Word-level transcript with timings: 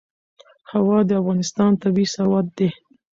هوا 0.71 0.97
د 1.09 1.11
افغانستان 1.21 1.71
طبعي 1.81 2.05
ثروت 2.13 2.47
دی. 2.57 2.69